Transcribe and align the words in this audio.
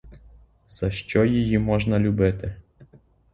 За 0.67 0.91
що 0.91 1.25
її 1.25 1.59
можна 1.59 1.99
любити? 1.99 2.55